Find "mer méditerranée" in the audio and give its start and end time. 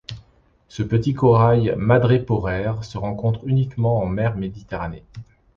4.07-5.03